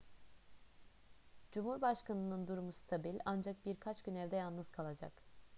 cumhurbaşkanının 1.51 2.47
durumu 2.47 2.71
stabil 2.71 3.15
ancak 3.25 3.65
birkaç 3.65 4.03
gün 4.03 4.15
evde 4.15 4.35
yalnız 4.35 4.69
kalacak 4.71 5.13